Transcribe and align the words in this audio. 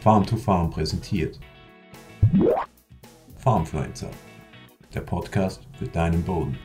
Farm 0.00 0.24
to 0.24 0.34
Farm 0.34 0.70
präsentiert. 0.70 1.38
Farmfluencer, 3.36 4.10
der 4.94 5.02
Podcast 5.02 5.60
für 5.78 5.88
deinen 5.88 6.22
Boden. 6.22 6.58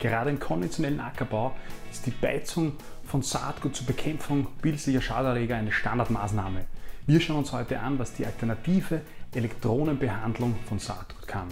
Gerade 0.00 0.30
im 0.30 0.40
konventionellen 0.40 0.98
Ackerbau 0.98 1.54
ist 1.92 2.06
die 2.06 2.10
Beizung 2.10 2.72
von 3.04 3.22
Saatgut 3.22 3.76
zur 3.76 3.86
Bekämpfung 3.86 4.48
pilzlicher 4.62 5.00
Schaderreger 5.00 5.54
eine 5.54 5.70
Standardmaßnahme. 5.70 6.64
Wir 7.06 7.20
schauen 7.20 7.36
uns 7.36 7.52
heute 7.52 7.78
an, 7.78 8.00
was 8.00 8.14
die 8.14 8.26
alternative 8.26 9.02
Elektronenbehandlung 9.32 10.56
von 10.64 10.80
Saatgut 10.80 11.28
kann. 11.28 11.46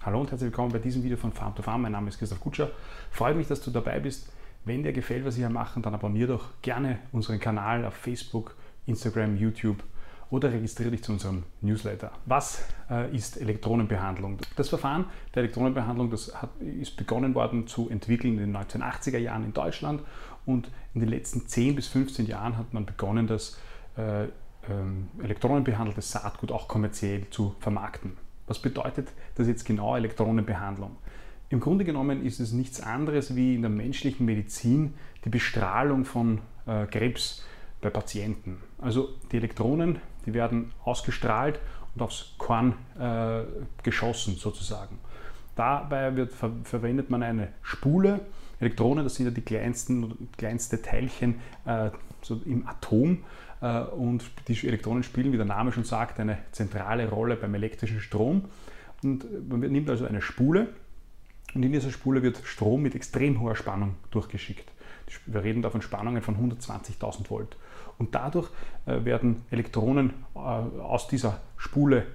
Hallo 0.00 0.20
und 0.20 0.30
herzlich 0.30 0.46
willkommen 0.46 0.72
bei 0.72 0.78
diesem 0.78 1.02
Video 1.02 1.18
von 1.18 1.30
Farm 1.30 1.54
to 1.54 1.60
Farm. 1.60 1.82
Mein 1.82 1.92
Name 1.92 2.08
ist 2.08 2.18
Christoph 2.18 2.40
Kutscher. 2.40 2.70
Freut 3.10 3.36
mich, 3.36 3.48
dass 3.48 3.60
du 3.60 3.70
dabei 3.70 4.00
bist. 4.00 4.32
Wenn 4.68 4.82
dir 4.82 4.92
gefällt, 4.92 5.24
was 5.24 5.38
wir 5.38 5.46
hier 5.46 5.54
machen, 5.54 5.80
dann 5.80 5.94
abonniere 5.94 6.34
doch 6.34 6.50
gerne 6.60 6.98
unseren 7.10 7.40
Kanal 7.40 7.86
auf 7.86 7.94
Facebook, 7.94 8.54
Instagram, 8.84 9.38
YouTube 9.38 9.82
oder 10.28 10.52
registriere 10.52 10.90
dich 10.90 11.02
zu 11.02 11.12
unserem 11.12 11.44
Newsletter. 11.62 12.12
Was 12.26 12.66
äh, 12.90 13.10
ist 13.16 13.40
Elektronenbehandlung? 13.40 14.36
Das 14.56 14.68
Verfahren 14.68 15.06
der 15.34 15.44
Elektronenbehandlung 15.44 16.10
das 16.10 16.34
hat, 16.42 16.50
ist 16.60 16.98
begonnen 16.98 17.34
worden 17.34 17.66
zu 17.66 17.88
entwickeln 17.88 18.34
in 18.38 18.52
den 18.52 18.56
1980er 18.58 19.16
Jahren 19.16 19.42
in 19.42 19.54
Deutschland 19.54 20.02
und 20.44 20.70
in 20.92 21.00
den 21.00 21.08
letzten 21.08 21.46
10 21.46 21.74
bis 21.74 21.88
15 21.88 22.26
Jahren 22.26 22.58
hat 22.58 22.74
man 22.74 22.84
begonnen, 22.84 23.26
das 23.26 23.58
äh, 23.96 24.24
ähm, 24.68 25.08
elektronenbehandeltes 25.22 26.12
Saatgut 26.12 26.52
auch 26.52 26.68
kommerziell 26.68 27.30
zu 27.30 27.54
vermarkten. 27.60 28.18
Was 28.46 28.58
bedeutet 28.58 29.08
das 29.36 29.46
jetzt 29.46 29.64
genau 29.64 29.96
Elektronenbehandlung? 29.96 30.98
Im 31.50 31.60
Grunde 31.60 31.84
genommen 31.84 32.24
ist 32.24 32.40
es 32.40 32.52
nichts 32.52 32.80
anderes 32.80 33.34
wie 33.34 33.54
in 33.54 33.62
der 33.62 33.70
menschlichen 33.70 34.26
Medizin 34.26 34.94
die 35.24 35.30
Bestrahlung 35.30 36.04
von 36.04 36.40
äh, 36.66 36.84
Krebs 36.86 37.42
bei 37.80 37.88
Patienten. 37.88 38.58
Also 38.78 39.08
die 39.32 39.38
Elektronen, 39.38 39.98
die 40.26 40.34
werden 40.34 40.72
ausgestrahlt 40.84 41.58
und 41.94 42.02
aufs 42.02 42.34
Korn 42.36 42.74
äh, 42.98 43.42
geschossen 43.82 44.36
sozusagen. 44.36 44.98
Dabei 45.56 46.14
wird, 46.16 46.32
ver 46.32 46.52
verwendet 46.64 47.08
man 47.08 47.22
eine 47.22 47.48
Spule. 47.62 48.20
Elektronen, 48.60 49.04
das 49.04 49.14
sind 49.14 49.26
ja 49.26 49.32
die 49.32 49.40
kleinsten, 49.40 50.28
kleinste 50.36 50.82
Teilchen 50.82 51.36
äh, 51.64 51.90
so 52.20 52.40
im 52.44 52.68
Atom. 52.68 53.24
Äh, 53.62 53.80
und 53.84 54.22
die 54.48 54.66
Elektronen 54.66 55.02
spielen, 55.02 55.32
wie 55.32 55.38
der 55.38 55.46
Name 55.46 55.72
schon 55.72 55.84
sagt, 55.84 56.20
eine 56.20 56.38
zentrale 56.52 57.08
Rolle 57.08 57.36
beim 57.36 57.54
elektrischen 57.54 58.00
Strom. 58.00 58.44
Und 59.02 59.48
man 59.48 59.60
nimmt 59.60 59.88
also 59.88 60.04
eine 60.04 60.20
Spule 60.20 60.68
und 61.58 61.64
in 61.64 61.72
dieser 61.72 61.90
Spule 61.90 62.22
wird 62.22 62.40
Strom 62.44 62.82
mit 62.82 62.94
extrem 62.94 63.40
hoher 63.40 63.56
Spannung 63.56 63.96
durchgeschickt. 64.12 64.70
Wir 65.26 65.42
reden 65.42 65.60
da 65.60 65.70
von 65.70 65.82
Spannungen 65.82 66.22
von 66.22 66.36
120.000 66.36 67.28
Volt. 67.28 67.56
Und 67.98 68.14
dadurch 68.14 68.48
äh, 68.86 69.04
werden 69.04 69.42
Elektronen 69.50 70.14
äh, 70.36 70.38
aus 70.38 71.08
dieser 71.08 71.40
Spule 71.56 72.06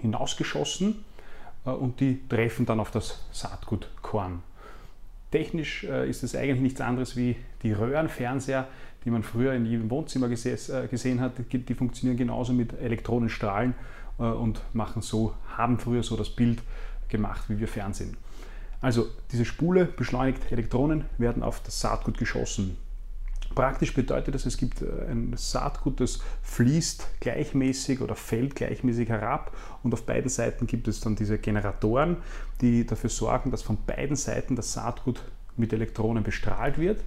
hinausgeschossen 0.00 1.04
und 1.62 2.00
die 2.00 2.26
treffen 2.28 2.66
dann 2.66 2.80
auf 2.80 2.90
das 2.90 3.24
Saatgutkorn. 3.30 4.42
Technisch 5.30 5.84
ist 5.84 6.24
es 6.24 6.34
eigentlich 6.34 6.60
nichts 6.60 6.80
anderes 6.80 7.16
wie 7.16 7.36
die 7.62 7.72
Röhrenfernseher, 7.72 8.66
die 9.04 9.10
man 9.10 9.22
früher 9.22 9.52
in 9.52 9.64
jedem 9.64 9.90
Wohnzimmer 9.90 10.28
äh, 10.28 10.88
gesehen 10.88 11.20
hat, 11.20 11.32
die 11.52 11.74
funktionieren 11.74 12.16
genauso 12.16 12.52
mit 12.52 12.72
Elektronenstrahlen 12.80 13.74
äh, 14.18 14.22
und 14.22 14.60
machen 14.72 15.02
so, 15.02 15.34
haben 15.56 15.78
früher 15.78 16.02
so 16.02 16.16
das 16.16 16.30
Bild 16.30 16.62
gemacht, 17.14 17.44
wie 17.48 17.60
wir 17.60 17.68
Fernsehen. 17.68 18.16
Also 18.80 19.06
diese 19.30 19.44
Spule 19.44 19.84
beschleunigt 19.86 20.50
Elektronen, 20.52 21.04
werden 21.16 21.42
auf 21.44 21.62
das 21.62 21.80
Saatgut 21.80 22.18
geschossen. 22.18 22.76
Praktisch 23.54 23.94
bedeutet 23.94 24.34
das, 24.34 24.46
es 24.46 24.56
gibt 24.56 24.82
äh, 24.82 25.10
ein 25.10 25.32
Saatgut, 25.36 26.00
das 26.00 26.18
fließt 26.42 27.20
gleichmäßig 27.20 28.00
oder 28.00 28.16
fällt 28.16 28.56
gleichmäßig 28.56 29.08
herab 29.08 29.56
und 29.82 29.94
auf 29.94 30.04
beiden 30.04 30.28
Seiten 30.28 30.66
gibt 30.66 30.88
es 30.88 31.00
dann 31.00 31.14
diese 31.14 31.38
Generatoren, 31.38 32.16
die 32.60 32.84
dafür 32.84 33.10
sorgen, 33.10 33.50
dass 33.50 33.62
von 33.62 33.78
beiden 33.86 34.16
Seiten 34.16 34.56
das 34.56 34.72
Saatgut 34.72 35.22
mit 35.56 35.72
Elektronen 35.72 36.24
bestrahlt 36.24 36.78
wird 36.78 37.00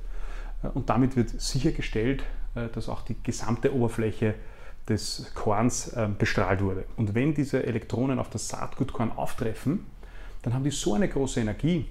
und 0.74 0.90
damit 0.90 1.18
wird 1.18 1.30
sichergestellt, 1.42 2.24
äh, 2.56 2.70
dass 2.70 2.88
auch 2.88 3.02
die 3.02 3.18
gesamte 3.22 3.76
Oberfläche 3.76 4.36
des 4.88 5.32
Korns 5.36 5.94
bestrahlt 6.18 6.62
wurde. 6.62 6.86
Und 6.96 7.14
wenn 7.14 7.34
diese 7.34 7.62
Elektronen 7.66 8.20
auf 8.20 8.30
das 8.30 8.48
Saatgutkorn 8.48 9.12
auftreffen, 9.12 9.86
dann 10.48 10.54
haben 10.54 10.64
die 10.64 10.72
so 10.72 10.94
eine 10.94 11.10
große 11.10 11.42
Energie, 11.42 11.84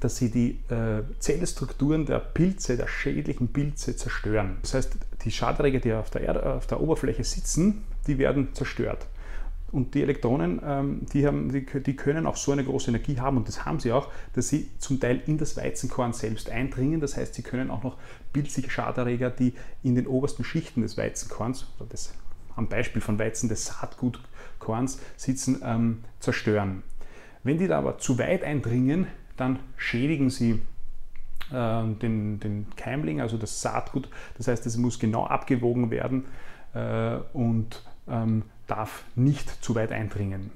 dass 0.00 0.16
sie 0.16 0.30
die 0.30 0.58
äh, 0.72 1.02
Zellstrukturen 1.18 2.06
der 2.06 2.18
Pilze, 2.18 2.78
der 2.78 2.88
schädlichen 2.88 3.48
Pilze 3.48 3.94
zerstören. 3.94 4.56
Das 4.62 4.72
heißt, 4.72 4.96
die 5.22 5.30
Schadträger, 5.30 5.78
die 5.78 5.92
auf 5.92 6.08
der, 6.08 6.22
Erde, 6.22 6.54
auf 6.54 6.66
der 6.66 6.80
Oberfläche 6.80 7.24
sitzen, 7.24 7.84
die 8.06 8.16
werden 8.16 8.54
zerstört. 8.54 9.04
Und 9.70 9.94
die 9.94 10.00
Elektronen, 10.00 10.62
ähm, 10.64 11.06
die, 11.12 11.26
haben, 11.26 11.52
die, 11.52 11.66
die, 11.66 11.94
können 11.94 12.24
auch 12.24 12.36
so 12.36 12.52
eine 12.52 12.64
große 12.64 12.88
Energie 12.88 13.20
haben, 13.20 13.36
und 13.36 13.48
das 13.48 13.66
haben 13.66 13.80
sie 13.80 13.92
auch, 13.92 14.08
dass 14.32 14.48
sie 14.48 14.70
zum 14.78 14.98
Teil 14.98 15.20
in 15.26 15.36
das 15.36 15.54
Weizenkorn 15.58 16.14
selbst 16.14 16.48
eindringen. 16.48 17.00
Das 17.00 17.18
heißt, 17.18 17.34
sie 17.34 17.42
können 17.42 17.70
auch 17.70 17.82
noch 17.82 17.98
pilzige 18.32 18.70
Schaderreger, 18.70 19.28
die 19.28 19.52
in 19.82 19.94
den 19.94 20.06
obersten 20.06 20.42
Schichten 20.42 20.80
des 20.80 20.96
Weizenkorns, 20.96 21.66
oder 21.78 21.90
des, 21.90 22.14
am 22.56 22.66
Beispiel 22.66 23.02
von 23.02 23.18
Weizen 23.18 23.50
des 23.50 23.66
Saatgutkorns 23.66 25.00
sitzen, 25.18 25.60
ähm, 25.62 25.98
zerstören. 26.18 26.82
Wenn 27.44 27.58
die 27.58 27.68
da 27.68 27.78
aber 27.78 27.98
zu 27.98 28.18
weit 28.18 28.42
eindringen, 28.42 29.06
dann 29.36 29.58
schädigen 29.76 30.30
sie 30.30 30.60
ähm, 31.52 31.98
den, 31.98 32.40
den, 32.40 32.66
Keimling, 32.76 33.20
also 33.20 33.36
das 33.36 33.62
Saatgut. 33.62 34.08
Das 34.36 34.48
heißt, 34.48 34.66
es 34.66 34.76
muss 34.76 34.98
genau 34.98 35.26
abgewogen 35.26 35.90
werden 35.90 36.26
äh, 36.74 37.16
und 37.32 37.82
ähm, 38.08 38.42
darf 38.66 39.04
nicht 39.14 39.48
zu 39.64 39.74
weit 39.74 39.92
eindringen. 39.92 40.50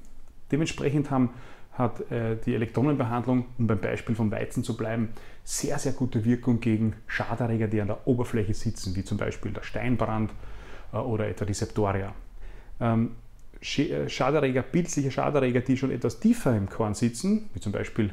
Dementsprechend 0.51 1.09
haben, 1.09 1.31
hat 1.71 2.11
äh, 2.11 2.37
die 2.45 2.53
Elektronenbehandlung, 2.53 3.45
um 3.57 3.67
beim 3.67 3.79
Beispiel 3.79 4.15
vom 4.15 4.29
Weizen 4.31 4.63
zu 4.63 4.77
bleiben, 4.77 5.09
sehr, 5.43 5.79
sehr 5.79 5.93
gute 5.93 6.23
Wirkung 6.25 6.59
gegen 6.59 6.95
Schaderreger, 7.07 7.67
die 7.67 7.81
an 7.81 7.87
der 7.87 8.07
Oberfläche 8.07 8.53
sitzen, 8.53 8.95
wie 8.95 9.03
zum 9.03 9.17
Beispiel 9.17 9.51
der 9.51 9.63
Steinbrand 9.63 10.31
äh, 10.93 10.97
oder 10.97 11.27
etwa 11.27 11.45
die 11.45 11.53
Septoria. 11.53 12.13
Ähm, 12.79 13.07
äh, 13.07 13.22
Schaderreger, 13.63 14.61
pilzliche 14.61 15.11
Schaderreger, 15.11 15.61
die 15.61 15.77
schon 15.77 15.91
etwas 15.91 16.19
tiefer 16.19 16.55
im 16.55 16.69
Korn 16.69 16.93
sitzen, 16.93 17.49
wie 17.53 17.59
zum 17.59 17.71
Beispiel 17.71 18.11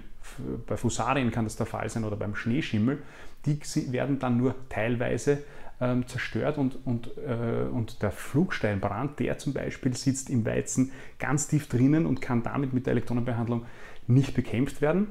bei 0.67 0.77
Fusarien 0.77 1.31
kann 1.31 1.45
das 1.45 1.57
der 1.57 1.67
Fall 1.67 1.89
sein 1.89 2.05
oder 2.05 2.17
beim 2.17 2.35
Schneeschimmel, 2.35 2.99
die 3.47 3.59
werden 3.93 4.19
dann 4.19 4.37
nur 4.37 4.55
teilweise 4.69 5.43
ähm, 5.81 6.07
zerstört 6.07 6.59
und, 6.59 6.79
und, 6.85 7.11
äh, 7.19 7.69
und 7.71 8.03
der 8.03 8.13
Flugsteinbrand, 8.13 9.19
der 9.19 9.39
zum 9.39 9.53
Beispiel 9.53 9.97
sitzt 9.97 10.31
im 10.31 10.45
Weizen 10.45 10.93
ganz 11.19 11.49
tief 11.49 11.69
drinnen 11.69 12.07
und 12.07 12.21
kann 12.21 12.43
damit 12.43 12.73
mit 12.73 12.87
der 12.87 12.93
Elektronenbehandlung 12.93 13.65
nicht 14.07 14.35
bekämpft 14.35 14.81
werden, 14.81 15.09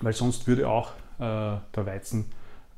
weil 0.00 0.12
sonst 0.12 0.46
würde 0.46 0.68
auch 0.68 0.92
äh, 1.18 1.58
der 1.74 1.86
Weizen 1.86 2.26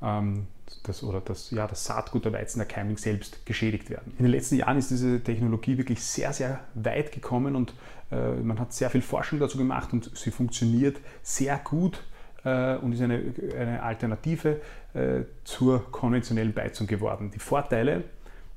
ähm, 0.02 0.46
das, 0.84 1.02
oder 1.02 1.20
das, 1.20 1.50
ja, 1.50 1.66
das 1.66 1.84
Saatgut 1.84 2.25
der 2.25 2.32
Weizen, 2.32 2.58
der 2.58 2.66
Keimling 2.66 2.97
selbst 2.97 3.44
geschädigt 3.47 3.91
werden. 3.91 4.12
In 4.19 4.25
den 4.25 4.32
letzten 4.32 4.56
Jahren 4.56 4.78
ist 4.78 4.91
diese 4.91 5.22
Technologie 5.22 5.78
wirklich 5.78 6.02
sehr, 6.02 6.32
sehr 6.32 6.60
weit 6.75 7.12
gekommen 7.12 7.56
und 7.56 7.75
äh, 8.10 8.34
man 8.34 8.58
hat 8.58 8.72
sehr 8.72 8.91
viel 8.91 9.03
Forschung 9.03 9.38
dazu 9.38 9.58
gemacht 9.58 9.92
und 9.92 10.16
sie 10.16 10.30
funktioniert 10.30 10.98
sehr 11.22 11.58
gut 11.58 12.03
äh, 12.44 12.76
und 12.76 12.92
ist 12.92 13.00
eine, 13.00 13.22
eine 13.58 13.82
Alternative 13.82 14.60
äh, 14.94 15.22
zur 15.44 15.91
konventionellen 15.91 16.53
Beizung 16.53 16.86
geworden. 16.86 17.30
Die 17.34 17.38
Vorteile, 17.38 18.04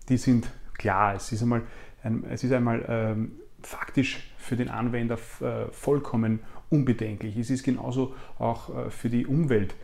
die 0.10 0.18
sind 0.18 0.50
klar. 0.78 1.16
Es 1.16 1.32
ist 1.32 1.42
einmal, 1.42 1.64
ein, 2.04 2.24
es 2.30 2.44
ist 2.44 2.52
einmal 2.52 2.86
ähm, 2.88 3.32
faktisch 3.62 4.32
für 4.38 4.56
den 4.56 4.70
Anwender 4.70 5.18
äh, 5.42 5.72
vollkommen 5.72 6.40
unbedenklich. 6.70 7.38
Es 7.38 7.50
ist 7.50 7.64
genauso 7.64 8.16
auch 8.40 8.70
äh, 8.70 8.90
für 8.90 9.10
die 9.10 9.26
Umwelt 9.26 9.76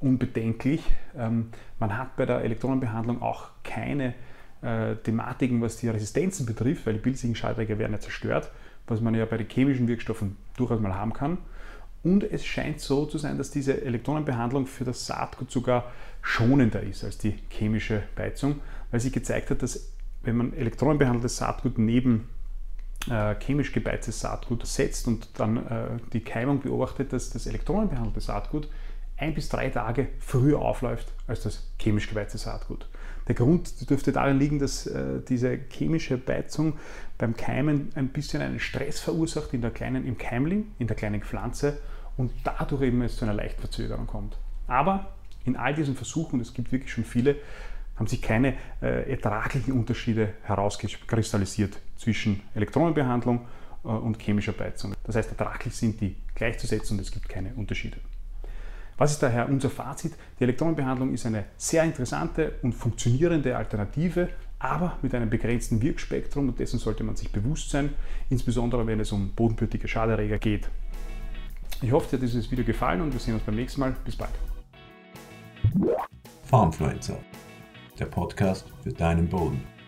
unbedenklich. 0.00 0.82
Ähm, 1.16 1.50
man 1.78 1.96
hat 1.96 2.16
bei 2.16 2.26
der 2.26 2.42
Elektronenbehandlung 2.42 3.22
auch 3.22 3.48
keine 3.62 4.14
äh, 4.62 4.96
Thematiken, 4.96 5.60
was 5.60 5.76
die 5.76 5.88
Resistenzen 5.88 6.46
betrifft, 6.46 6.86
weil 6.86 6.94
die 6.94 7.00
pilzigen 7.00 7.34
Schallträger 7.34 7.78
werden 7.78 7.92
ja 7.92 8.00
zerstört, 8.00 8.50
was 8.86 9.00
man 9.00 9.14
ja 9.14 9.24
bei 9.24 9.36
den 9.36 9.48
chemischen 9.48 9.88
Wirkstoffen 9.88 10.36
durchaus 10.56 10.80
mal 10.80 10.94
haben 10.94 11.12
kann. 11.12 11.38
Und 12.02 12.24
es 12.24 12.46
scheint 12.46 12.80
so 12.80 13.04
zu 13.04 13.18
sein, 13.18 13.36
dass 13.36 13.50
diese 13.50 13.82
Elektronenbehandlung 13.82 14.66
für 14.66 14.84
das 14.84 15.06
Saatgut 15.06 15.50
sogar 15.50 15.92
schonender 16.22 16.82
ist 16.82 17.04
als 17.04 17.18
die 17.18 17.34
chemische 17.50 18.02
Beizung, 18.16 18.60
weil 18.90 19.00
sie 19.00 19.12
gezeigt 19.12 19.50
hat, 19.50 19.62
dass 19.62 19.92
wenn 20.22 20.36
man 20.36 20.54
elektronenbehandeltes 20.54 21.36
Saatgut 21.36 21.78
neben 21.78 22.28
äh, 23.08 23.34
chemisch 23.36 23.72
gebeiztes 23.72 24.20
Saatgut 24.20 24.66
setzt 24.66 25.08
und 25.08 25.28
dann 25.38 25.56
äh, 25.56 25.86
die 26.12 26.20
Keimung 26.20 26.60
beobachtet, 26.60 27.12
dass 27.12 27.30
das 27.30 27.46
elektronenbehandelte 27.46 28.20
Saatgut 28.20 28.68
ein 29.20 29.34
bis 29.34 29.48
drei 29.48 29.68
Tage 29.68 30.08
früher 30.18 30.60
aufläuft 30.60 31.12
als 31.26 31.42
das 31.42 31.70
chemisch 31.78 32.08
gebeizte 32.08 32.38
Saatgut. 32.38 32.88
Der 33.28 33.34
Grund 33.34 33.88
dürfte 33.88 34.12
darin 34.12 34.38
liegen, 34.38 34.58
dass 34.58 34.86
äh, 34.86 35.20
diese 35.28 35.58
chemische 35.70 36.16
Beizung 36.16 36.78
beim 37.18 37.36
Keimen 37.36 37.90
ein 37.94 38.08
bisschen 38.08 38.42
einen 38.42 38.58
Stress 38.58 38.98
verursacht 38.98 39.52
in 39.54 39.60
der 39.60 39.70
kleinen, 39.70 40.06
im 40.06 40.18
Keimling, 40.18 40.72
in 40.78 40.86
der 40.86 40.96
kleinen 40.96 41.22
Pflanze 41.22 41.78
und 42.16 42.32
dadurch 42.44 42.82
eben 42.82 43.02
es 43.02 43.16
zu 43.16 43.24
einer 43.24 43.34
leichten 43.34 43.60
Verzögerung 43.60 44.06
kommt. 44.06 44.36
Aber 44.66 45.14
In 45.44 45.56
all 45.56 45.74
diesen 45.74 45.96
Versuchen, 45.96 46.40
es 46.40 46.52
gibt 46.52 46.70
wirklich 46.70 46.92
schon 46.92 47.04
viele, 47.04 47.36
haben 47.96 48.06
sich 48.06 48.20
keine 48.20 48.54
äh, 48.82 49.10
ertraglichen 49.10 49.72
Unterschiede 49.72 50.34
herauskristallisiert 50.42 51.78
zwischen 51.96 52.42
Elektronenbehandlung 52.54 53.46
äh, 53.84 53.88
und 53.88 54.20
chemischer 54.20 54.52
Beizung. 54.52 54.94
Das 55.04 55.16
heißt, 55.16 55.30
ertraglich 55.30 55.74
sind 55.74 56.00
die 56.00 56.16
gleichzusetzen 56.34 56.98
und 56.98 57.02
es 57.02 57.10
gibt 57.10 57.28
keine 57.28 57.54
Unterschiede. 57.54 57.98
Was 59.00 59.12
ist 59.12 59.22
daher 59.22 59.48
unser 59.48 59.70
Fazit? 59.70 60.12
Die 60.38 60.44
Elektronenbehandlung 60.44 61.14
ist 61.14 61.24
eine 61.24 61.46
sehr 61.56 61.84
interessante 61.84 62.56
und 62.60 62.74
funktionierende 62.74 63.56
Alternative, 63.56 64.28
aber 64.58 64.98
mit 65.00 65.14
einem 65.14 65.30
begrenzten 65.30 65.80
Wirkspektrum 65.80 66.50
und 66.50 66.58
dessen 66.58 66.78
sollte 66.78 67.02
man 67.02 67.16
sich 67.16 67.32
bewusst 67.32 67.70
sein, 67.70 67.94
insbesondere 68.28 68.86
wenn 68.86 69.00
es 69.00 69.10
um 69.10 69.30
bodenbürtige 69.30 69.88
Schaderreger 69.88 70.38
geht. 70.38 70.68
Ich 71.80 71.92
hoffe, 71.92 72.10
dir 72.10 72.16
hat 72.18 72.24
dieses 72.24 72.50
Video 72.50 72.62
gefallen 72.62 73.00
und 73.00 73.14
wir 73.14 73.20
sehen 73.20 73.32
uns 73.32 73.42
beim 73.42 73.54
nächsten 73.54 73.80
Mal. 73.80 73.96
Bis 74.04 74.16
bald. 74.16 74.32
Farmfluencer, 76.42 77.16
der 77.98 78.04
Podcast 78.04 78.70
für 78.82 78.92
deinen 78.92 79.26
Boden. 79.26 79.79